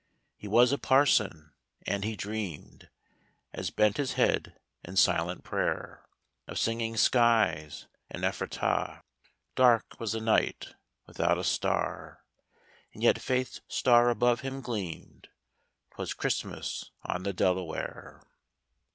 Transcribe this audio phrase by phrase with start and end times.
[0.35, 1.51] He was a parson,
[1.85, 2.89] and he dreamed
[3.53, 6.07] As bent his head in silent prayer.
[6.47, 9.03] Of singing skies and Ephrata;
[9.53, 10.73] Dark was the night
[11.05, 12.25] without a star.
[12.95, 15.29] And yet faith's star above him gleamed—
[15.93, 18.23] 'Twas Christmas on the Delaware.